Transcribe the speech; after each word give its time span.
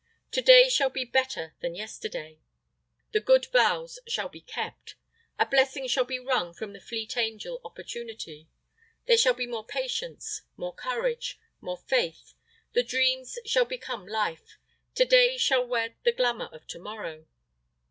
To 0.31 0.41
day 0.41 0.67
shall 0.67 0.89
be 0.89 1.05
better 1.05 1.53
than 1.59 1.75
yesterday. 1.75 2.39
The 3.11 3.19
good 3.19 3.45
vows 3.53 3.99
shall 4.07 4.29
be 4.29 4.41
kept. 4.41 4.95
A 5.37 5.45
blessing 5.45 5.85
shall 5.87 6.05
be 6.05 6.17
wrung 6.17 6.55
from 6.55 6.73
the 6.73 6.79
fleet 6.79 7.15
angel 7.17 7.61
Opportunity. 7.63 8.47
There 9.05 9.15
shall 9.19 9.35
be 9.35 9.45
more 9.45 9.63
patience, 9.63 10.41
more 10.57 10.73
courage, 10.73 11.39
more 11.59 11.77
faith; 11.77 12.33
the 12.73 12.81
dream 12.81 13.25
shall 13.45 13.65
become 13.65 14.07
life; 14.07 14.57
to 14.95 15.05
day 15.05 15.37
shall 15.37 15.67
wear 15.67 15.93
the 16.01 16.11
glamour 16.13 16.45
of 16.51 16.65
to 16.69 16.79
morrow. 16.79 17.27